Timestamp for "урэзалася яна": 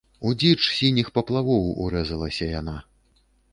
1.85-2.77